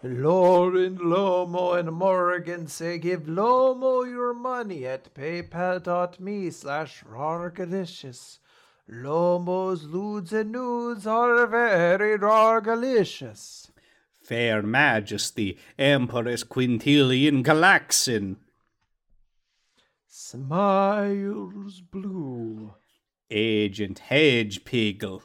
[0.02, 8.40] Lauren, Lomo, and Morgan say give Lomo your money at paypal.me slash rargalicious.
[8.90, 13.72] Lomo's lewds and nudes are very rargalicious.
[14.24, 18.38] Fair Majesty, Empress Quintilian Galaxin.
[20.14, 22.74] Smiles blue.
[23.30, 25.24] Agent Hedge Piggle.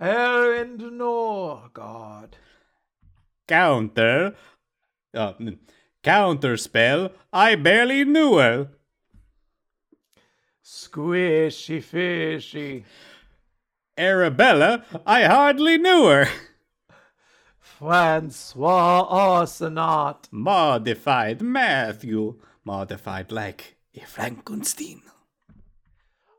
[0.00, 2.32] Errand Norgard.
[3.46, 4.34] Counter.
[5.12, 5.58] Uh, mm,
[6.02, 7.12] counter spell.
[7.30, 8.70] I barely knew her.
[10.64, 12.86] Squishy fishy.
[13.98, 14.86] Arabella.
[15.04, 16.26] I hardly knew her.
[17.58, 20.28] Francois Arsenaut.
[20.30, 22.40] Modified Matthew.
[22.64, 25.02] Modified like a Frankenstein.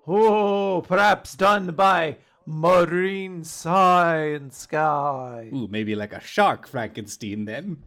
[0.07, 5.49] Oh, perhaps done by Marine Science Sky.
[5.53, 7.83] Ooh, maybe like a shark Frankenstein then.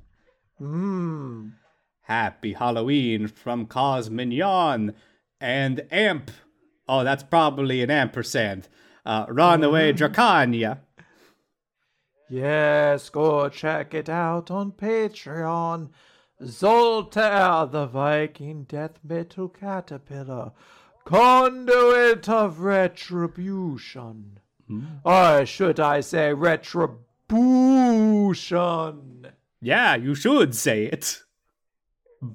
[0.59, 1.49] Hmm.
[2.03, 4.95] Happy Halloween from Cosmignon
[5.41, 6.31] and Amp.
[6.89, 8.69] Oh, that's probably an ampersand.
[9.05, 10.79] Uh, Runaway Dracania.
[12.31, 15.91] Yes, go check it out on Patreon.
[16.43, 20.53] Zoltar, the Viking death metal caterpillar,
[21.05, 24.41] conduit of retribution.
[24.67, 24.85] Hmm.
[25.05, 26.99] Or should I say retribution?
[29.63, 31.23] Yeah, you should say it.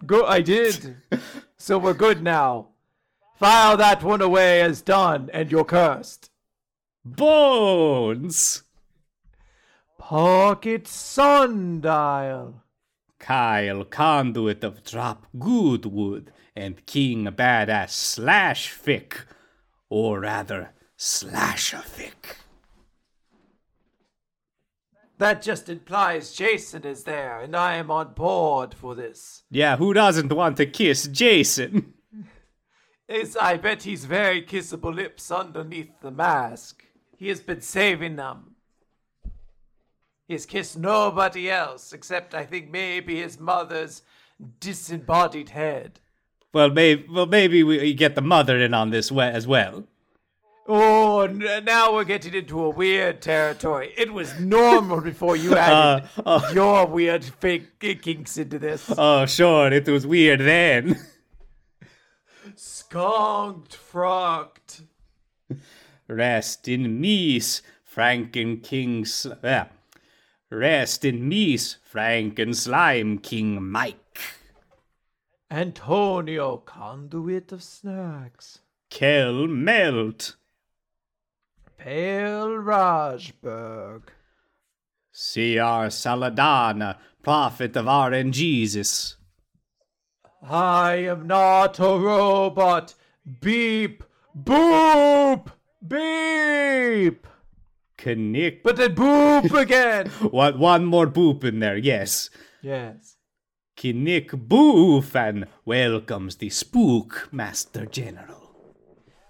[0.05, 0.97] Go, I did.
[1.57, 2.69] so we're good now.
[3.37, 6.29] File that one away as done, and you're cursed.
[7.03, 8.63] Bones.
[9.97, 12.61] Pocket sundial.
[13.21, 19.25] Kyle, conduit of Drop Goodwood, and King Badass Slash Fick.
[19.89, 22.37] Or rather, Slashafic.
[25.19, 29.43] That just implies Jason is there, and I am on board for this.
[29.51, 31.93] Yeah, who doesn't want to kiss Jason?
[33.07, 36.85] Yes, I bet he's very kissable lips underneath the mask.
[37.17, 38.50] He has been saving them.
[40.31, 44.01] He has kissed nobody else, except I think maybe his mother's
[44.61, 45.99] disembodied head.
[46.53, 49.83] Well, maybe, well, maybe we get the mother in on this we- as well.
[50.69, 53.93] Oh, n- now we're getting into a weird territory.
[53.97, 56.49] It was normal before you added uh, uh.
[56.53, 58.89] your weird fake kinks into this.
[58.97, 60.97] Oh, sure, it was weird then.
[62.55, 64.83] Skunked, frocked.
[66.07, 67.61] Rest in peace,
[67.93, 69.01] Franken King.
[69.01, 69.65] S- yeah.
[70.51, 74.19] Rest in peace, Franken Slime King Mike.
[75.49, 78.59] Antonio, conduit of snacks.
[78.89, 80.35] Kel Melt.
[81.77, 84.01] Pale Rajberg.
[85.13, 85.87] C.R.
[85.87, 89.15] Saladana, prophet of RNGesus.
[90.43, 92.93] I am not a robot.
[93.39, 94.03] Beep,
[94.37, 95.47] boop,
[95.87, 97.25] beep.
[98.05, 98.63] Knick.
[98.63, 100.07] But then boop again.
[100.09, 102.29] What, one more boop in there, yes.
[102.61, 103.17] yes.
[103.77, 108.55] Kinnick Boofan welcomes the Spook Master General.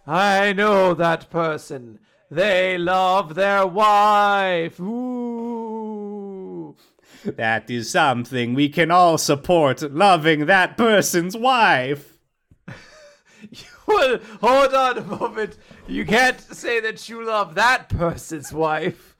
[0.06, 2.00] I know that person.
[2.30, 4.80] They love their wife.
[4.80, 6.76] Ooh.
[7.24, 12.18] That is something we can all support loving that person's wife.
[13.88, 15.58] Well, hold on a moment.
[15.92, 19.18] You can't say that you love that person's wife.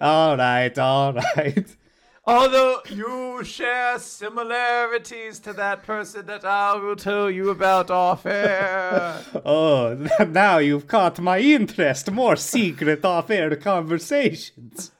[0.00, 1.76] All right, all right.
[2.24, 9.20] Although you share similarities to that person that I will tell you about off air.
[9.44, 12.10] Oh, now you've caught my interest.
[12.10, 14.92] More secret off air conversations.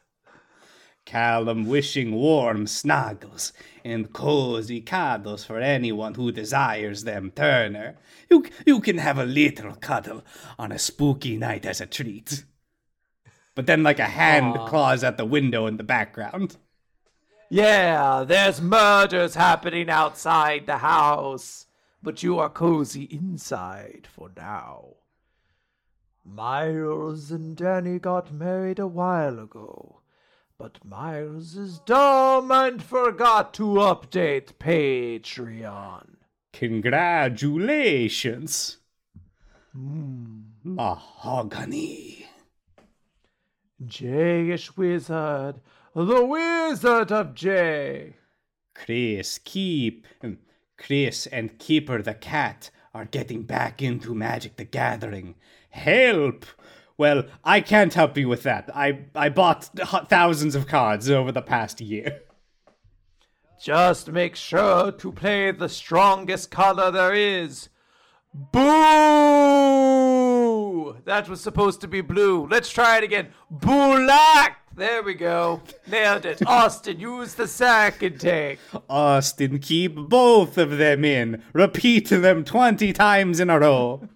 [1.06, 3.52] Callum wishing warm snuggles
[3.84, 7.96] and cozy cuddles for anyone who desires them, Turner.
[8.28, 10.24] You, you can have a little cuddle
[10.58, 12.44] on a spooky night as a treat.
[13.54, 16.56] But then, like a hand claws at the window in the background.
[17.48, 21.66] yeah, there's murders happening outside the house,
[22.02, 24.96] but you are cozy inside for now.
[26.24, 29.95] Miles and Danny got married a while ago,
[30.58, 36.16] but Miles is dumb and forgot to update Patreon.
[36.52, 38.78] Congratulations.
[40.64, 42.26] Mahogany.
[43.84, 45.60] Jayish Wizard,
[45.94, 48.16] the Wizard of Jay.
[48.74, 50.38] Chris, Keep, um,
[50.78, 55.34] Chris and Keeper the cat are getting back into Magic the Gathering.
[55.68, 56.46] Help!
[56.98, 58.70] Well, I can't help you with that.
[58.74, 59.64] I, I bought
[60.08, 62.20] thousands of cards over the past year.
[63.62, 67.68] Just make sure to play the strongest color there is.
[68.34, 68.62] Boo!
[71.04, 72.46] That was supposed to be blue.
[72.48, 73.28] Let's try it again.
[73.50, 74.60] Black!
[74.74, 75.62] There we go.
[75.86, 76.46] Nailed it.
[76.46, 78.58] Austin, use the second take.
[78.90, 81.42] Austin, keep both of them in.
[81.54, 84.06] Repeat them 20 times in a row.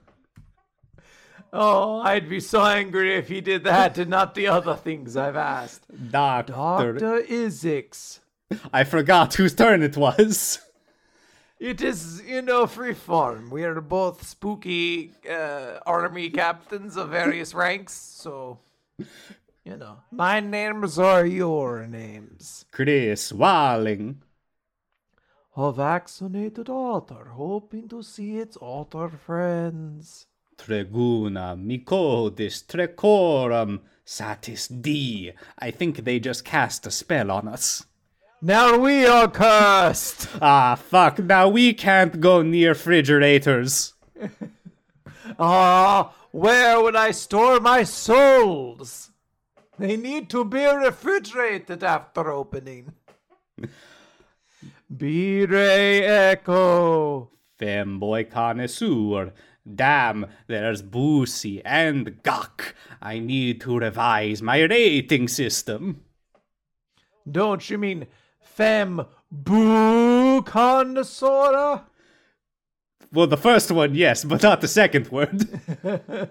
[1.53, 5.37] Oh, I'd be so angry if he did that and not the other things I've
[5.37, 5.85] asked.
[6.11, 6.53] Doctor.
[6.93, 7.23] Dr.
[7.23, 8.21] Isix.
[8.73, 10.61] I forgot whose turn it was.
[11.59, 13.51] It is, you know, free form.
[13.51, 18.61] We are both spooky uh, army captains of various ranks, so,
[19.65, 22.65] you know, my names are your names.
[22.73, 24.23] Chris Walling.
[25.55, 30.27] A vaccinated otter hoping to see its otter friends.
[30.61, 35.33] Treguna, Mekoides, Trecorum, Satis D.
[35.59, 37.85] I think they just cast a spell on us.
[38.43, 40.29] Now we are cursed!
[40.43, 43.95] Ah, fuck, now we can't go near refrigerators.
[45.39, 49.11] Ah, where would I store my souls?
[49.79, 52.93] They need to be refrigerated after opening.
[54.95, 57.31] B-Ray Echo.
[57.59, 59.33] Femboy connoisseur.
[59.75, 62.73] Damn, there's Boosie and Gok.
[63.01, 66.03] I need to revise my rating system.
[67.31, 68.07] Don't you mean
[68.41, 71.83] fem boo connoisseur?
[73.13, 75.39] Well, the first one, yes, but not the second word.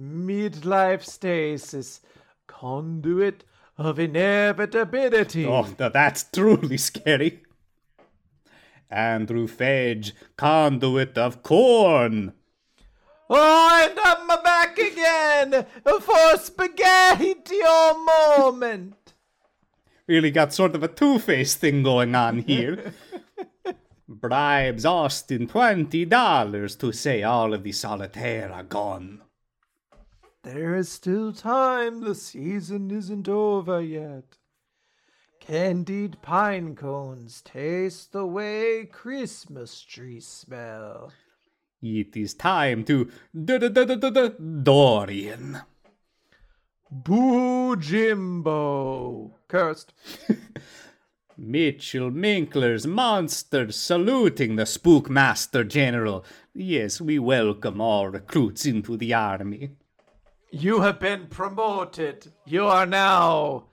[0.00, 2.00] Midlife stasis,
[2.46, 3.44] conduit
[3.76, 5.46] of inevitability.
[5.46, 7.42] oh, that's truly scary.
[8.94, 12.32] Andrew Fage, conduit of corn.
[13.28, 17.60] Oh, and I'm back again for spaghetti
[18.38, 19.14] moment.
[20.06, 22.92] Really got sort of a two face thing going on here.
[24.08, 29.22] Bribes Austin $20 to say all of the solitaire are gone.
[30.42, 32.02] There is still time.
[32.02, 34.36] The season isn't over yet.
[35.46, 41.12] Candied pine cones taste the way Christmas trees smell.
[41.82, 43.10] It is time to
[44.62, 45.60] Dorian.
[46.90, 49.34] Boo Jimbo.
[49.46, 49.92] Cursed.
[51.36, 56.24] Mitchell Minkler's monsters saluting the Spookmaster General.
[56.54, 59.72] Yes, we welcome all recruits into the army.
[60.50, 62.32] You have been promoted.
[62.46, 63.64] You are now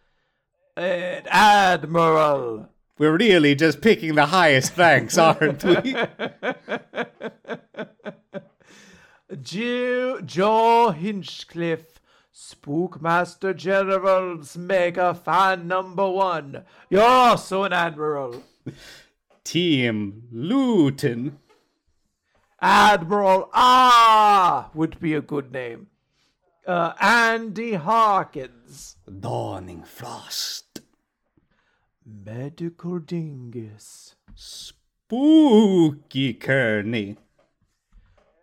[0.78, 2.70] an admiral.
[2.98, 5.96] We're really just picking the highest ranks, aren't we?
[9.42, 12.00] Joe, Joe Hinchcliffe,
[12.34, 16.64] Spookmaster General's mega fan number one.
[16.90, 18.44] You're also an admiral.
[19.44, 21.40] Team Luton.
[22.62, 25.88] Admiral Ah would be a good name.
[26.66, 28.96] Uh, Andy Harkins.
[29.20, 30.82] Dawning Frost.
[32.06, 34.16] Medical Dingus.
[34.36, 37.18] Spooky Kearney.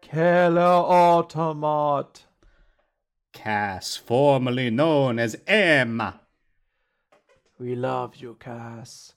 [0.02, 2.24] Keller Automat.
[3.32, 6.20] Cass, formerly known as Emma.
[7.58, 9.14] We love you, Cass.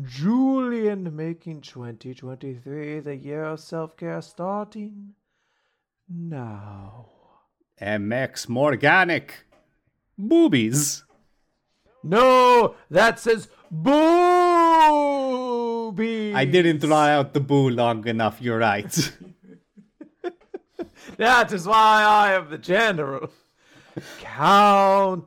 [0.00, 5.14] Julian making 2023 the year of self care starting
[6.08, 7.17] now.
[7.80, 9.44] MX Morganic.
[10.18, 11.04] Boobies.
[12.02, 13.94] No, that says boobies.
[16.34, 19.12] I didn't draw out the boo long enough, you're right.
[21.18, 23.30] That is why I am the general.
[24.20, 25.26] Counterfeit.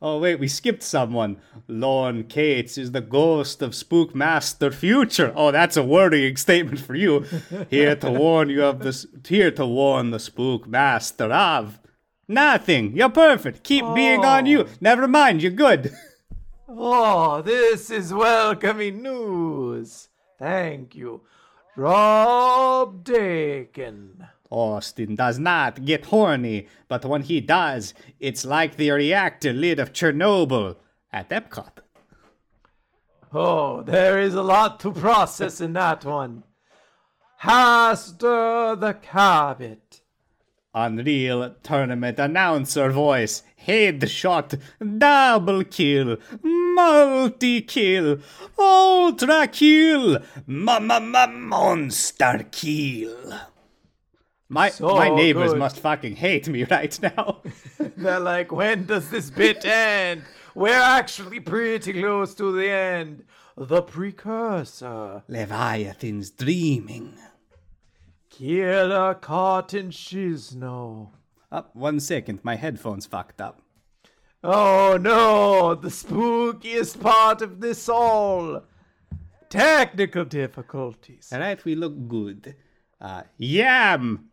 [0.00, 1.38] Oh, wait, we skipped someone.
[1.68, 5.32] Lorne Cates is the ghost of Spookmaster Future.
[5.34, 7.26] Oh, that's a worrying statement for you.
[7.70, 9.06] Here to warn you of this.
[9.26, 11.80] Here to warn the Spookmaster of.
[12.28, 12.96] Nothing.
[12.96, 13.62] You're perfect.
[13.62, 14.62] Keep being on you.
[14.62, 14.68] Oh.
[14.80, 15.42] Never mind.
[15.42, 15.92] You're good.
[16.68, 20.08] Oh, this is welcoming news.
[20.36, 21.22] Thank you.
[21.76, 24.26] Rob Dakin.
[24.50, 29.92] Austin does not get horny, but when he does, it's like the reactor lid of
[29.92, 30.76] Chernobyl
[31.12, 31.78] at Epcot.
[33.32, 36.44] Oh, there is a lot to process in that one.
[37.42, 40.00] Haster the Cabot.
[40.74, 43.42] Unreal tournament announcer voice.
[43.66, 44.60] Headshot,
[44.98, 48.18] double kill, multi kill,
[48.58, 53.32] ultra kill, ma ma ma monster kill.
[54.48, 55.58] My So my neighbors good.
[55.58, 57.42] must fucking hate me right now.
[57.96, 60.22] They're like, when does this bit end?
[60.54, 63.24] We're actually pretty close to the end.
[63.56, 65.22] The precursor.
[65.28, 67.14] Leviathan's dreaming.
[68.30, 71.10] Killer Cotton Shizno.
[71.50, 73.62] Up one second, my headphones fucked up.
[74.44, 78.62] Oh no, the spookiest part of this all.
[79.48, 81.30] Technical difficulties.
[81.32, 82.56] Alright, we look good.
[83.00, 84.28] Uh, yam!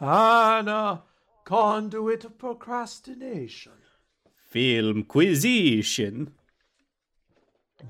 [0.00, 1.02] Anna,
[1.44, 3.72] conduit of procrastination.
[4.52, 6.32] Filmquisition.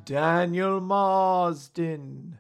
[0.04, 2.38] Daniel Marsden.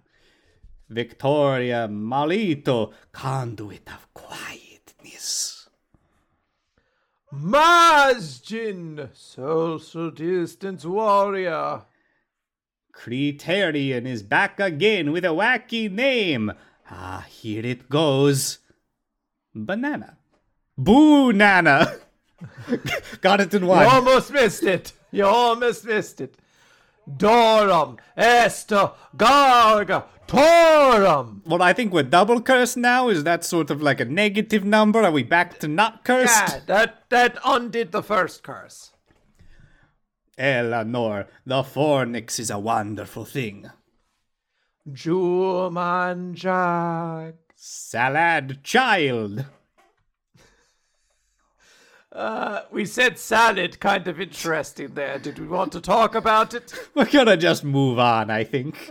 [0.88, 5.68] Victoria Malito, conduit of quietness.
[7.32, 11.82] Masjin, social distance warrior.
[12.92, 16.52] Criterion is back again with a wacky name.
[16.88, 18.60] Ah, here it goes.
[19.64, 20.18] Banana.
[20.76, 21.92] Boo Nana!
[23.22, 23.86] Got it in You one.
[23.86, 24.92] almost missed it.
[25.10, 26.36] You almost missed it.
[27.08, 31.40] Dorum, Esther, Garga, Torum.
[31.46, 33.08] Well, I think we're double cursed now.
[33.08, 35.02] Is that sort of like a negative number?
[35.02, 36.36] Are we back to not cursed?
[36.36, 38.90] Yeah, that that undid the first curse.
[40.36, 43.70] Eleanor, the fornix is a wonderful thing.
[44.86, 47.34] Juman Jack.
[47.58, 49.46] Salad child.
[52.12, 55.18] Uh, we said salad, kind of interesting there.
[55.18, 56.72] Did we want to talk about it?
[56.94, 58.90] We're gonna just move on, I think.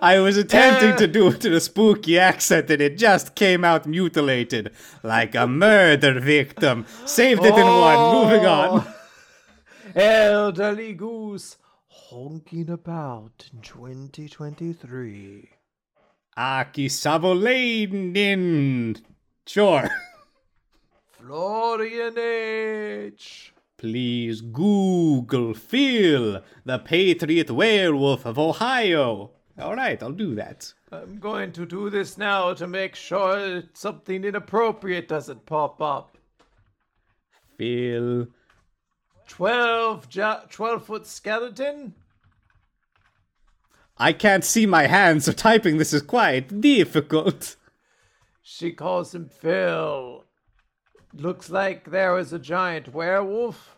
[0.00, 3.86] I was attempting to do it in a spooky accent and it just came out
[3.86, 4.72] mutilated.
[5.02, 6.86] Like a murder victim.
[7.04, 8.14] Saved it in one.
[8.14, 8.86] Moving on.
[8.86, 10.00] Oh.
[10.00, 11.56] Elderly goose
[11.88, 15.50] honking about in 2023.
[16.36, 19.00] Aki Savolainen.
[19.46, 19.88] Sure.
[21.12, 23.52] Florian H.
[23.76, 29.30] Please Google Phil, the Patriot Werewolf of Ohio.
[29.58, 30.72] Alright, I'll do that.
[30.92, 36.16] I'm going to do this now to make sure that something inappropriate doesn't pop up.
[37.56, 38.26] Phil.
[39.28, 41.94] 12, ja- 12 foot skeleton?
[44.00, 47.56] I can't see my hands, so typing this is quite difficult.
[48.42, 50.24] She calls him Phil.
[51.12, 53.76] Looks like there was a giant werewolf.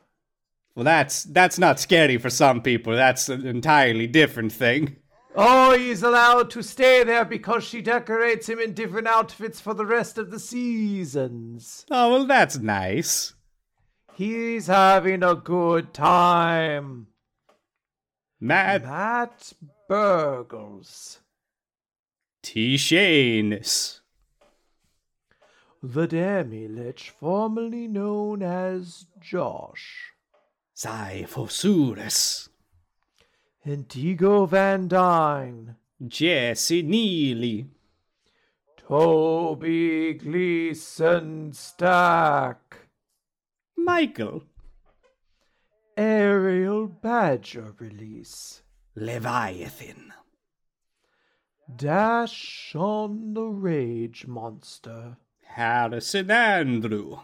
[0.77, 2.95] Well, that's that's not scary for some people.
[2.95, 4.97] That's an entirely different thing.
[5.35, 9.87] Oh, he's allowed to stay there because she decorates him in different outfits for the
[9.87, 11.85] rest of the seasons.
[11.91, 13.35] Oh, well, that's nice.
[14.14, 17.09] He's having a good time.
[18.41, 19.53] Matt Matt
[19.93, 21.18] Burgles.
[22.43, 22.76] T.
[22.76, 24.01] Shanes.
[25.82, 30.14] The Demi-Lich, formerly known as Josh.
[30.74, 32.49] Zyphosaurus.
[33.66, 35.76] Indigo Van Dyne.
[36.09, 37.66] Jesse Neely.
[38.78, 42.78] Toby Gleason Stack.
[43.76, 44.45] Michael.
[45.99, 48.62] Ariel Badger release.
[48.95, 50.12] Leviathan.
[51.74, 55.16] Dash on the Rage Monster.
[55.43, 57.18] Harrison Andrew.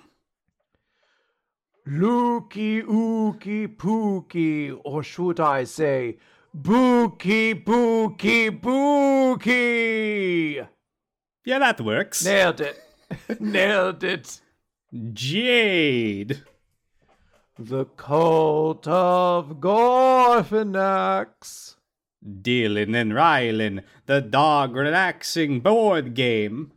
[1.87, 6.19] Lukey Ookie Pookie, or should I say,
[6.55, 9.47] Bookie Bookie Bookie!
[11.45, 12.25] Yeah, that works.
[12.25, 12.79] Nailed it.
[13.41, 14.41] Nailed it.
[15.13, 16.43] Jade.
[17.59, 20.55] The Cult of Gorfanax.
[22.25, 23.83] Dylan and Rylan.
[24.07, 26.71] The dog relaxing board game.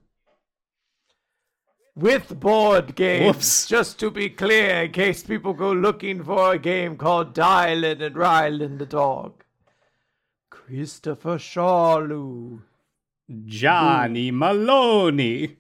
[1.96, 3.26] With board games.
[3.36, 3.68] Whoops.
[3.68, 8.16] Just to be clear, in case people go looking for a game called Dylan and
[8.16, 9.44] Rylan the dog.
[10.50, 12.62] Christopher Shawlu.
[13.46, 15.58] Johnny Maloney.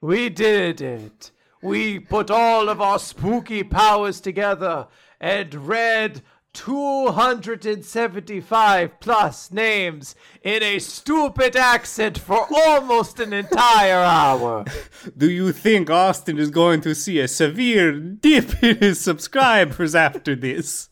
[0.00, 1.32] We did it.
[1.62, 4.88] We put all of our spooky powers together
[5.20, 6.22] and read
[6.54, 14.64] 275 plus names in a stupid accent for almost an entire hour.
[15.16, 20.34] Do you think Austin is going to see a severe dip in his subscribers after
[20.34, 20.88] this?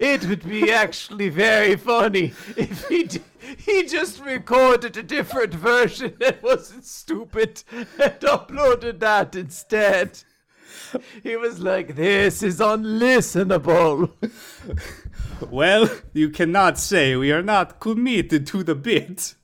[0.00, 3.20] It would be actually very funny if he d-
[3.58, 10.24] he just recorded a different version that wasn't stupid and uploaded that instead.
[11.22, 14.10] He was like, "This is unlistenable."
[15.50, 19.34] Well, you cannot say we are not committed to the bit.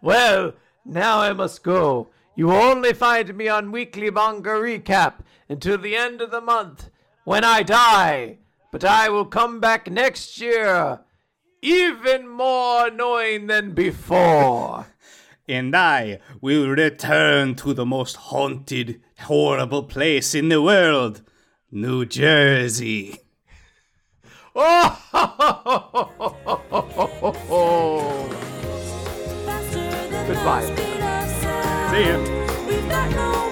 [0.00, 0.54] Well,
[0.84, 2.10] now I must go.
[2.36, 5.14] You only find me on Weekly Manga Recap
[5.48, 6.90] until the end of the month
[7.24, 8.38] when I die.
[8.70, 11.00] But I will come back next year,
[11.62, 14.86] even more annoying than before.
[15.50, 21.22] And I will return to the most haunted, horrible place in the world
[21.70, 23.18] New Jersey.
[24.54, 24.98] Oh!
[30.28, 30.66] Goodbye.
[31.90, 33.47] See ya.